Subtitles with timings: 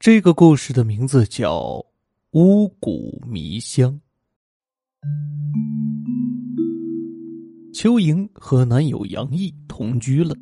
[0.00, 1.60] 这个故事的名字叫
[2.30, 3.92] 《巫蛊迷香》。
[7.74, 10.34] 邱莹和男友杨毅同居了，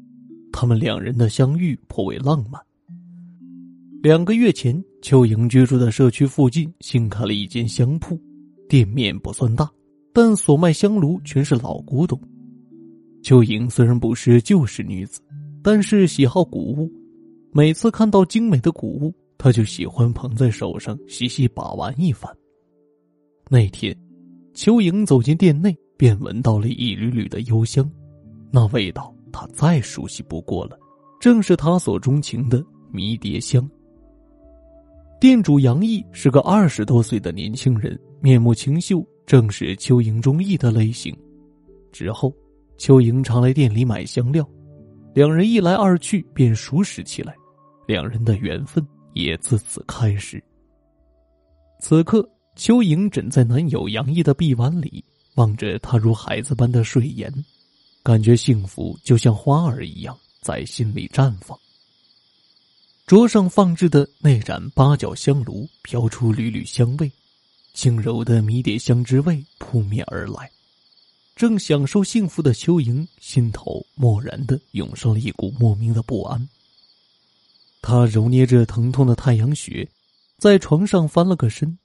[0.52, 2.62] 他们两人的相遇颇为浪漫。
[4.00, 8.16] 两个月前，邱莹居住的社区附近新开了一间香铺，
[8.68, 9.68] 店面不算大，
[10.12, 12.16] 但所卖香炉全是老古董。
[13.24, 15.20] 邱莹虽然不是旧式女子，
[15.64, 16.88] 但是喜好古物，
[17.50, 19.12] 每次看到精美的古物。
[19.38, 22.30] 他就喜欢捧在手上细细把玩一番。
[23.48, 23.96] 那天，
[24.52, 27.88] 邱莹走进店内，便闻到了一缕缕的幽香，
[28.50, 30.78] 那味道他再熟悉不过了，
[31.20, 33.66] 正是他所钟情的迷迭香。
[35.20, 41.16] 店主杨毅是个二十多岁的年轻人，面目清秀，正是邱莹中意的类型。
[41.90, 42.34] 之后，
[42.76, 44.46] 邱莹常来店里买香料，
[45.14, 47.34] 两人一来二去便熟识起来，
[47.86, 48.86] 两人的缘分。
[49.18, 50.42] 也自此开始。
[51.80, 57.32] 此刻，邱莹枕在男友杨毅的臂弯里，望着他如孩子般的睡颜，
[58.04, 61.58] 感觉幸福就像花儿一样在心里绽放。
[63.06, 67.10] 桌上放置的那盏八角香炉飘出缕缕香味，
[67.74, 70.48] 轻柔的迷迭香之味扑面而来。
[71.34, 76.48] 正享受幸福的邱莹，心头蓦然的涌上了一股莫名的不安。
[77.80, 79.88] 他揉捏着疼痛的太阳穴，
[80.38, 81.78] 在床上翻了个身。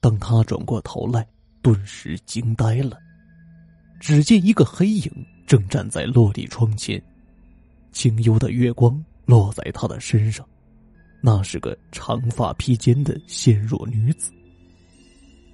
[0.00, 1.26] 当他转过头来，
[1.62, 2.98] 顿时惊呆了。
[4.00, 5.10] 只见一个黑影
[5.46, 7.02] 正站在落地窗前，
[7.92, 10.46] 清幽的月光落在他的身上。
[11.20, 14.30] 那是个长发披肩的纤弱女子。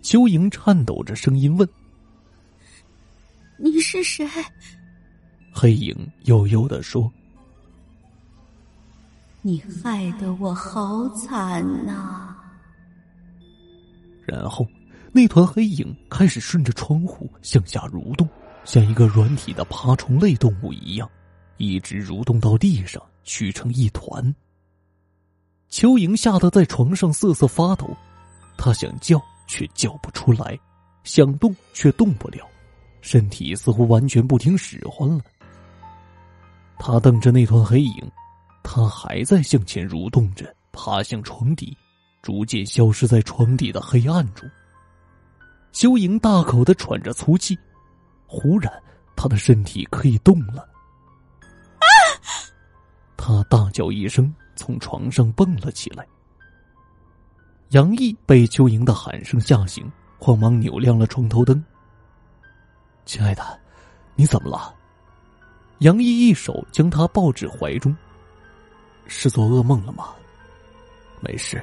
[0.03, 1.67] 秋莹颤抖着声音问
[3.57, 4.29] ：“你是谁？”
[5.51, 7.11] 黑影悠悠的说。
[9.47, 12.35] 你害得我好惨呐！
[14.27, 14.67] 然后，
[15.13, 18.27] 那团黑影开始顺着窗户向下蠕动，
[18.65, 21.07] 像一个软体的爬虫类动物一样，
[21.59, 24.35] 一直蠕动到地上，聚成一团。
[25.69, 27.95] 邱莹吓得在床上瑟瑟发抖，
[28.57, 30.59] 她想叫却叫不出来，
[31.03, 32.49] 想动却动不了，
[33.03, 35.23] 身体似乎完全不听使唤了。
[36.79, 38.11] 她瞪着那团黑影。
[38.65, 41.77] 他还在向前蠕动着，爬向床底，
[42.23, 44.51] 逐渐消失在床底的黑暗中。
[45.71, 47.57] 修莹大口的喘着粗气，
[48.27, 48.73] 忽然，
[49.15, 50.63] 他的身体可以动了。
[51.79, 51.87] 啊！
[53.17, 56.05] 他大叫一声，从床上蹦了起来。
[57.71, 59.89] 杨毅被邱莹的喊声吓醒，
[60.19, 61.63] 慌忙扭亮了床头灯。
[63.05, 63.61] 亲爱的，
[64.15, 64.75] 你怎么了？
[65.81, 67.95] 杨毅一手将他抱至怀中。
[69.07, 70.15] 是做噩梦了吗？
[71.21, 71.63] 没事，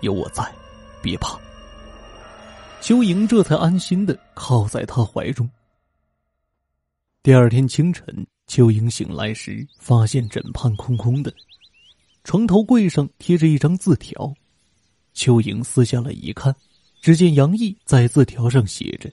[0.00, 0.50] 有我在，
[1.02, 1.38] 别怕。
[2.80, 5.48] 邱莹这才安心的靠在他怀中。
[7.22, 11.32] 第二天清晨，邱莹醒来时，发现枕畔空空的，
[12.22, 14.32] 床头柜上贴着一张字条。
[15.14, 16.54] 邱莹撕下了一看，
[17.00, 19.10] 只见杨毅在字条上写着：“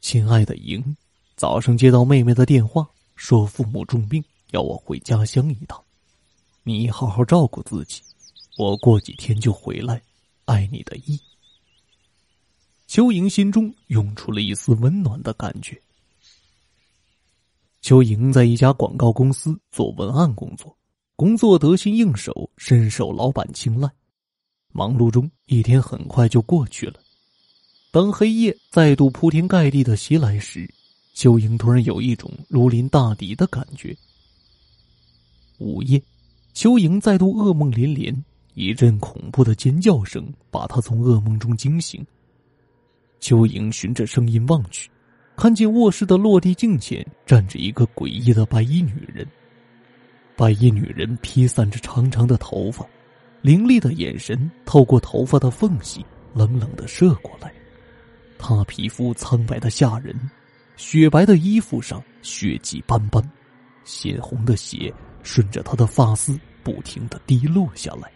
[0.00, 0.96] 亲爱的莹，
[1.34, 5.82] 早上接到妹妹的电话，说父母重病，要我回家乡一趟。”
[6.68, 8.02] 你好好照顾自己，
[8.58, 10.02] 我过几天就回来。
[10.44, 11.18] 爱你的意。
[12.86, 15.80] 邱莹心中涌出了一丝温暖的感觉。
[17.80, 20.76] 邱莹在一家广告公司做文案工作，
[21.16, 23.90] 工作得心应手，深受老板青睐。
[24.70, 27.00] 忙碌中，一天很快就过去了。
[27.90, 30.68] 当黑夜再度铺天盖地的袭来时，
[31.14, 33.96] 邱莹突然有一种如临大敌的感觉。
[35.56, 35.98] 午夜。
[36.58, 38.12] 邱莹再度噩梦连连，
[38.54, 42.04] 一阵恐怖的尖叫声把她从噩梦中惊醒。
[43.20, 44.90] 邱莹循着声音望去，
[45.36, 49.24] 看见卧室的落地镜前站着一个诡异的白衣女人。
[50.34, 52.84] 白衣女人披散着长长的头发，
[53.40, 56.04] 凌厉的眼神透过头发的缝隙
[56.34, 57.54] 冷冷的射过来。
[58.36, 60.12] 她皮肤苍白的吓人，
[60.76, 63.22] 雪白的衣服上血迹斑斑，
[63.84, 66.36] 鲜红的血顺着她的发丝。
[66.62, 68.10] 不停的滴落下来。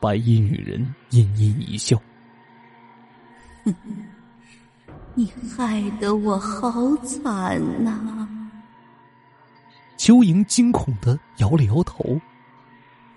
[0.00, 2.00] 白衣女人阴阴一笑
[3.64, 3.74] ：“哼
[5.14, 8.28] 你害得我好惨呐！”
[9.98, 12.04] 邱莹惊恐的摇了摇头：“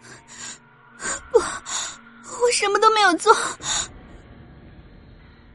[1.31, 3.31] 不，我什么都没有做。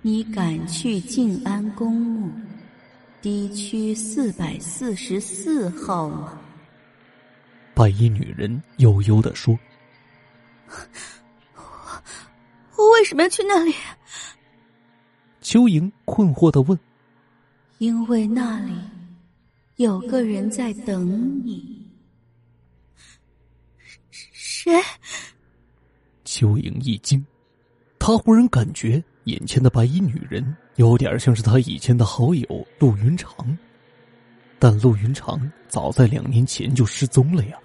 [0.03, 2.31] 你敢去静安公墓
[3.21, 6.39] D 区四百四十四号吗？”
[7.77, 9.55] 白衣女人悠悠的说
[11.55, 11.63] ：“我
[12.79, 13.75] 我为什么要去那里？
[15.43, 16.79] 秋莹困惑的问
[17.77, 18.73] ：“因为那里
[19.77, 21.87] 有个人在等你。”
[24.11, 24.73] 谁？
[26.25, 27.23] 秋莹一惊，
[27.99, 33.31] 她忽然感觉眼前的白衣女人有点像是她以前的好友陆云长，
[34.59, 37.59] 但陆云长早在两年前就失踪了呀。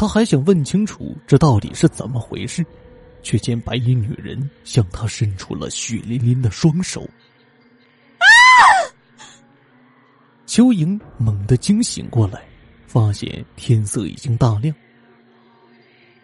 [0.00, 2.64] 他还想问清楚这到底是怎么回事，
[3.20, 7.02] 却见白衣女人向他伸出了血淋淋的双手。
[7.02, 8.24] 啊！
[10.46, 12.42] 邱莹猛地惊醒过来，
[12.86, 14.74] 发现天色已经大亮。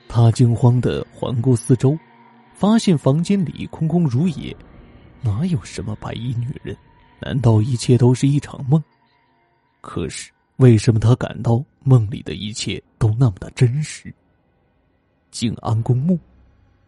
[0.08, 1.98] 他惊慌的环顾四周，
[2.54, 4.56] 发现房间里空空如也，
[5.20, 6.74] 哪有什么白衣女人？
[7.20, 8.82] 难道一切都是一场梦？
[9.82, 10.30] 可是。
[10.56, 14.12] 为什么他感到梦里的一切都那么的真实？
[15.30, 16.18] 静安公墓，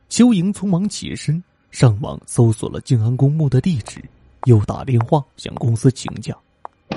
[0.09, 4.03] 邱莹匆忙起身，上网搜索了静安公墓的地址，
[4.47, 6.35] 又打电话向公司请假，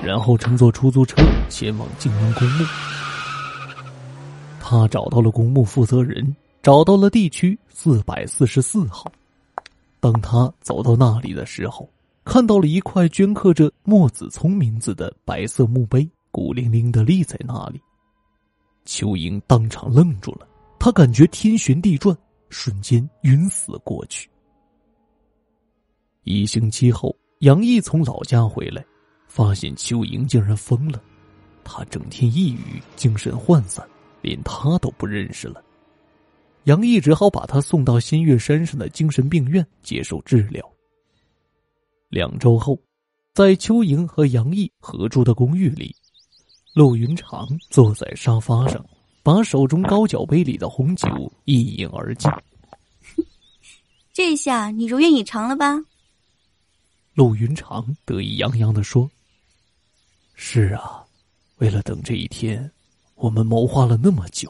[0.02, 2.64] 然后乘坐出租车前往静安公墓。
[4.62, 6.34] 他找到了公墓负责人，
[6.64, 9.12] 找到了地区四百四十四号。
[10.00, 11.90] 当他走到那里的时候，
[12.24, 16.10] 看到了一块镌刻着莫子聪名字的白色墓碑。
[16.32, 17.80] 孤零零的立在那里，
[18.86, 20.48] 邱莹当场愣住了，
[20.80, 22.18] 她感觉天旋地转，
[22.50, 24.30] 瞬间晕死过去。
[26.24, 28.86] 一星期后，杨毅从老家回来，
[29.28, 31.02] 发现邱莹竟然疯了，
[31.64, 33.86] 她整天抑郁，精神涣散，
[34.22, 35.64] 连他都不认识了。
[36.66, 40.64] 杨毅只好把他送到新月山上的精神病院接受治疗。
[42.10, 42.80] 两周后，
[43.34, 45.96] 在邱莹和杨毅合住的公寓里。
[46.74, 48.86] 陆云长坐在沙发上，
[49.22, 52.32] 把手中高脚杯里的红酒一饮而尽。
[54.14, 55.78] 这下你如愿以偿了吧？
[57.14, 59.12] 陆云长得意洋洋的说
[60.34, 61.04] ：“是啊，
[61.58, 62.72] 为了等这一天，
[63.16, 64.50] 我们谋划了那么久。”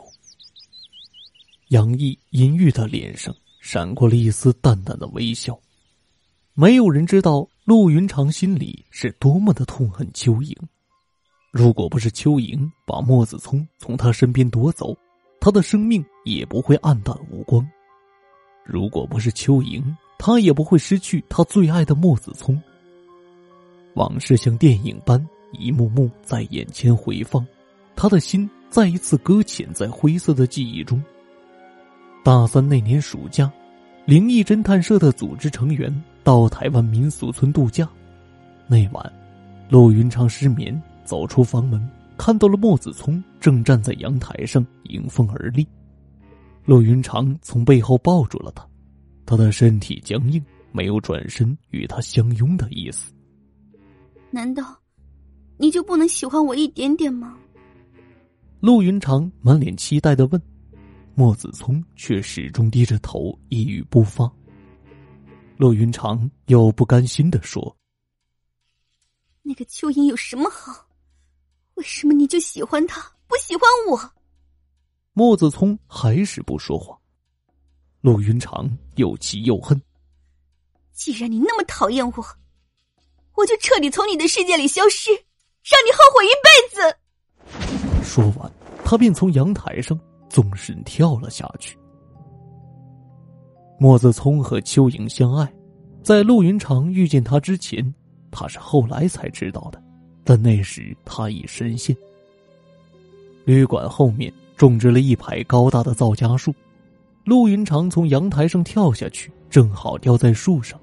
[1.70, 5.60] 杨毅阴郁的脸上闪过了一丝淡淡的微笑。
[6.54, 10.56] 没有人知道陆云长心里是多么的痛恨秋莹。
[11.52, 14.96] 如果不是邱莹把莫子聪从他身边夺走，
[15.42, 17.68] 他的生命也不会黯淡无光。
[18.64, 19.84] 如果不是邱莹，
[20.18, 22.62] 他也不会失去他最爱的莫子聪。
[23.96, 25.22] 往事像电影般
[25.52, 27.46] 一幕幕在眼前回放，
[27.98, 31.04] 他的心再一次搁浅在灰色的记忆中。
[32.24, 33.52] 大三那年暑假，
[34.06, 35.94] 灵异侦探社的组织成员
[36.24, 37.90] 到台湾民俗村度假，
[38.68, 39.14] 那晚，
[39.70, 40.82] 陆云昌失眠。
[41.06, 45.68] 走出房门，看到了莫子聪正站在阳台上迎风而立。
[46.66, 48.68] 陆云长从背后抱住了他，
[49.26, 53.12] 他的身体僵硬，没有转身与他相拥的意思。
[54.30, 54.80] 难道
[55.58, 57.38] 你就不能喜欢我一点点吗？
[58.60, 60.42] 陆云长满脸期待的问，
[61.16, 64.32] 莫子聪却始终低着头，一语不发。
[65.58, 67.76] 陆云长又不甘心的说
[69.42, 70.88] ：“那个蚯蚓有什么好？”
[71.82, 74.00] 为什么你就喜欢他，不喜欢我？
[75.14, 76.96] 莫子聪还是不说话。
[78.02, 79.82] 陆云长又气又恨。
[80.94, 82.14] 既然你那么讨厌我，
[83.36, 88.06] 我就彻底从你的世界里消失，让你后悔一辈子。
[88.06, 88.52] 说完，
[88.86, 91.76] 他便从阳台上纵身跳了下去。
[93.80, 95.52] 莫子聪和秋莹相爱，
[96.04, 97.92] 在陆云长遇见他之前，
[98.30, 99.82] 他是后来才知道的。
[100.24, 101.96] 但那时他已深陷。
[103.44, 106.54] 旅馆后面种植了一排高大的皂荚树，
[107.24, 110.80] 陆云长从阳台上跳下去，正好掉在树上，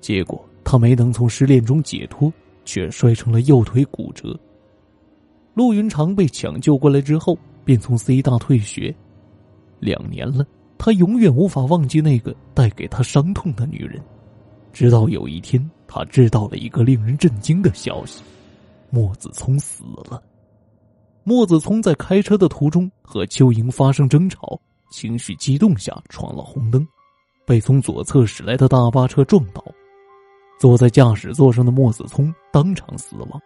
[0.00, 2.32] 结果他没能从失恋中解脱，
[2.64, 4.38] 却摔成了右腿骨折。
[5.54, 8.94] 陆云长被抢救过来之后，便从 C 大退学，
[9.80, 10.46] 两年了，
[10.76, 14.00] 他永远无法忘记那个带给他伤痛的女人，
[14.72, 18.22] 直到有一天，他知道了一个令人震惊的消息。
[18.90, 20.22] 莫子聪死了。
[21.24, 24.58] 莫子聪在开车的途中和邱莹发生争吵，
[24.90, 26.86] 情绪激动下闯了红灯，
[27.46, 29.62] 被从左侧驶来的大巴车撞倒。
[30.58, 33.40] 坐在驾驶座上的莫子聪当场死亡，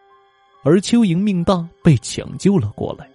[0.63, 3.07] 而邱莹命大被抢救了过来。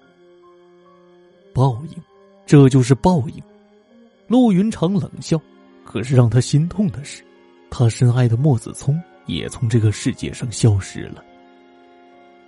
[1.53, 2.03] 报应，
[2.45, 3.41] 这就是报应。
[4.27, 5.41] 陆云长冷笑，
[5.83, 7.23] 可是让他心痛的是，
[7.71, 11.23] 他深爱的莫子聪也从这个世界上消失了。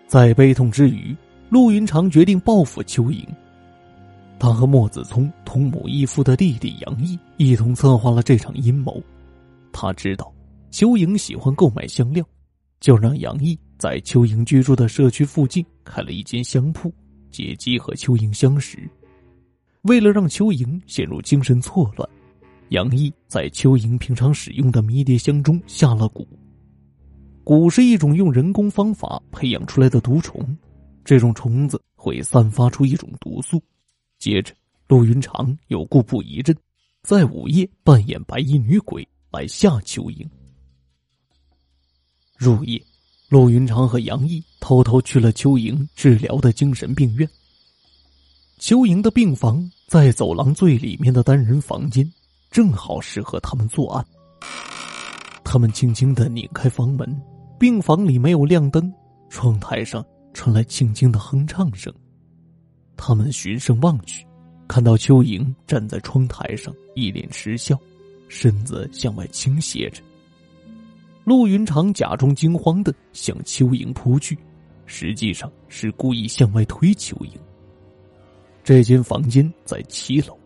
[0.10, 1.16] 在悲痛之余，
[1.50, 3.24] 陆云长决定报复邱莹。
[4.40, 9.00] 他和莫子聪同母异父的弟弟杨毅一同策划了这场阴谋。
[9.72, 10.34] 他知道
[10.72, 12.26] 邱莹喜欢购买香料，
[12.80, 16.92] 就让杨毅在邱莹居住的社区附近开了一间香铺，
[17.30, 18.90] 借机和邱莹相识。
[19.84, 22.10] 为了让邱莹陷入精神错乱，
[22.70, 26.26] 杨毅在邱莹平常使用的迷迭香中下了蛊。
[27.50, 30.56] 蛊是一种用人工方法培养出来的毒虫，
[31.04, 33.60] 这种虫子会散发出一种毒素。
[34.20, 34.54] 接着，
[34.88, 36.56] 陆云长又故布疑阵，
[37.02, 40.30] 在午夜扮演白衣女鬼来吓邱莹。
[42.38, 42.80] 入夜，
[43.30, 47.28] 陆云长和杨毅偷偷去了邱莹治疗的精神病院。
[48.60, 52.08] 邱莹的病房在走廊最里面的单人房间，
[52.52, 54.06] 正好适合他们作案。
[55.44, 57.20] 他们轻轻的拧开房门，
[57.60, 58.92] 病房里没有亮灯，
[59.30, 61.94] 窗台上传来轻轻的哼唱声。
[62.96, 64.26] 他们循声望去，
[64.66, 67.78] 看到邱莹站在窗台上，一脸痴笑，
[68.30, 70.02] 身子向外倾斜着。
[71.26, 74.38] 陆云长假装惊慌的向邱莹扑去，
[74.86, 77.32] 实际上是故意向外推邱莹。
[78.64, 80.38] 这间房间在七楼，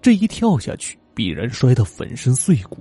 [0.00, 2.78] 这一跳下去必然摔得粉身碎骨。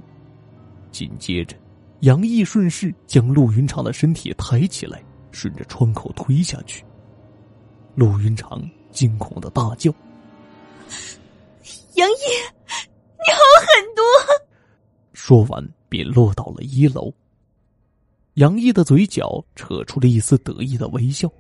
[0.91, 1.57] 紧接着，
[2.01, 6.83] 杨毅顺势将陆云长的身体抬起来，顺着窗口推下去。
[7.95, 8.61] 陆云长。
[8.91, 9.89] 惊恐的大叫
[11.95, 12.25] ：“杨毅，
[12.67, 14.01] 你好狠毒！”
[15.15, 17.09] 说完便落到了一楼。
[18.33, 21.31] 杨毅的嘴角扯出了一丝得意的微笑。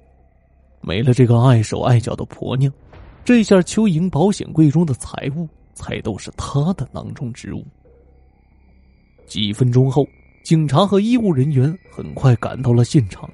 [0.79, 2.71] 没了这个碍手碍脚的婆娘，
[3.25, 7.67] 这下邱莹保险柜中的财物才都是他的囊中之物。
[9.27, 10.07] 几分钟后，
[10.43, 13.29] 警察和医务人员很快赶到了现场。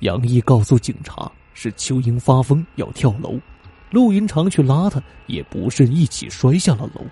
[0.00, 1.30] 杨毅告诉警察。
[1.52, 3.38] 是邱莹发疯要跳楼，
[3.90, 7.02] 陆云长去拉她，也不慎一起摔下了楼。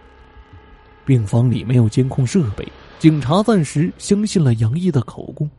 [1.04, 2.66] 病房里没有监控设备，
[2.98, 5.50] 警察暂时相信了杨毅的口供。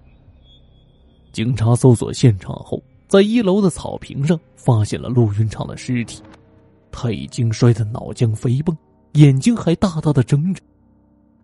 [1.32, 6.24] 警察搜索现场后，在一楼的草坪上发现了陆云长的尸体，
[6.90, 8.76] 他已经摔得脑浆飞迸，
[9.14, 10.64] 眼睛还大大的睁着。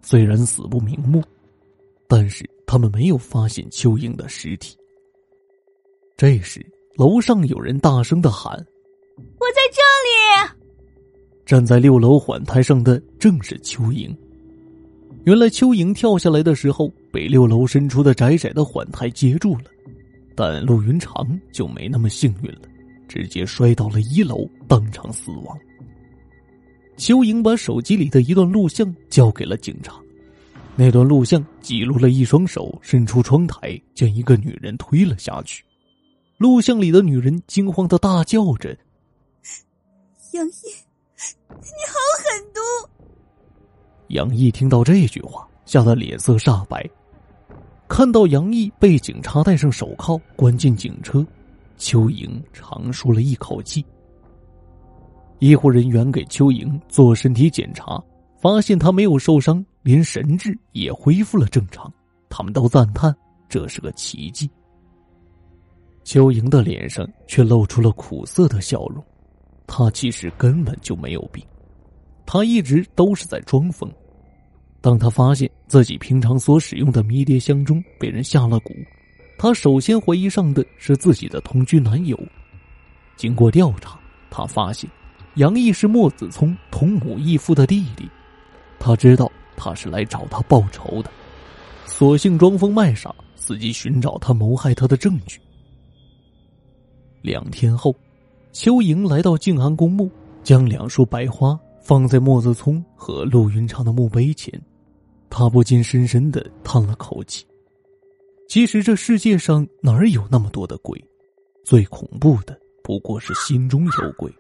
[0.01, 1.23] 虽然死不瞑目，
[2.07, 4.77] 但是他们没有发现邱莹的尸体。
[6.15, 6.65] 这时。
[6.97, 8.53] 楼上有人大声的喊
[9.37, 10.55] ：“我在这里！”
[11.45, 14.17] 站在六楼缓台上的正是邱莹。
[15.25, 19.65] 原来邱莹跳下来的时候被六楼伸出的窄窄的缓台接住了，
[20.37, 22.61] 但陆云长就没那么幸运了，
[23.09, 25.59] 直接摔到了一楼，当场死亡。
[26.95, 29.99] 邱莹把手机里的一段录像交给了警察，
[30.77, 35.63] 那段录像记录了一双手伸出窗台，将一个女人推了下去。
[36.37, 38.77] 录像里的女人惊慌的大叫着
[40.33, 40.67] ：“杨毅，
[41.49, 42.59] 你好狠毒！”
[44.09, 46.85] 杨毅听到这句话，吓得脸色煞白。
[47.87, 51.25] 看到杨毅被警察戴上手铐，关进警车，
[51.77, 53.85] 邱莹长舒了一口气。
[55.39, 58.03] 医护人员给邱莹做身体检查，
[58.41, 61.93] 发现她没有受伤，连神智也恢复了正常。
[62.27, 63.15] 他们都赞叹
[63.47, 64.49] 这是个奇迹。
[66.03, 69.03] 邱莹的脸上却露出了苦涩的笑容，
[69.67, 71.45] 她其实根本就没有病，
[72.25, 73.87] 她一直都是在装疯。
[74.81, 78.75] 当她发现自己平常所使用的迷迭香中被人下了蛊，
[79.37, 82.19] 她首先怀疑上的是自己的同居男友。
[83.15, 83.99] 经过调查，
[84.31, 84.89] 她发现
[85.35, 88.09] 杨毅是莫子聪同母异父的弟弟，
[88.79, 91.09] 他知道他是来找他报仇的，
[91.85, 95.39] 索性装疯卖傻，伺机寻找他谋害他的证据。
[97.21, 97.95] 两天后，
[98.51, 100.09] 邱莹来到静安公墓，
[100.43, 104.61] 将两束白花放在莫子聪和陆云昌的墓碑前，
[105.29, 107.45] 他不禁深深的叹了口气。
[108.47, 111.03] 其实这世界上哪有那么多的鬼？
[111.63, 114.31] 最恐怖的不过是心中有鬼。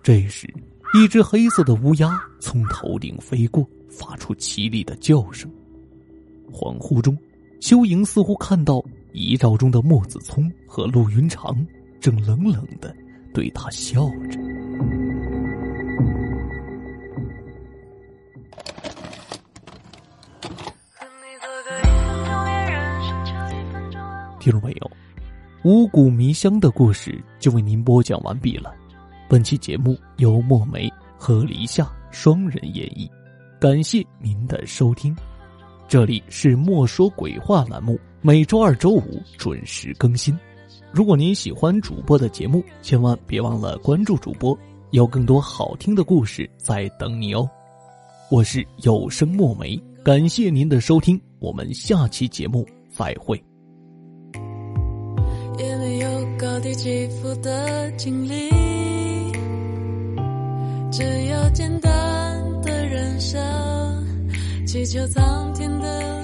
[0.00, 0.46] 这时，
[0.94, 5.50] 一只黑色的乌鸦从头顶飞过，发出凄厉的叫声。
[6.52, 7.16] 恍惚中，
[7.60, 8.84] 邱莹似乎看到。
[9.16, 11.64] 遗照中的莫子聪和陆云长
[12.00, 12.92] 正冷冷的
[13.32, 14.40] 对他笑着。
[24.40, 24.90] 听众朋友，
[25.62, 28.74] 五谷迷香的故事就为您播讲完毕了。
[29.28, 33.08] 本期节目由墨梅和黎夏双人演绎，
[33.64, 35.16] 感谢您的收听。
[35.88, 37.98] 这里是莫说鬼话栏目。
[38.20, 40.38] 每周二、周五准时更新。
[40.92, 44.54] 如果您喜欢主播的节目，千万别忘了关注主播，
[44.90, 47.48] 有更多好听的故事在等你哦。
[48.30, 53.42] 我是有声墨梅，感谢您的收听，我们下期节目再会。
[55.58, 58.50] 也没有高低起伏的经历，
[60.92, 61.90] 只有简单
[63.14, 66.23] 的人生，祈求苍天的。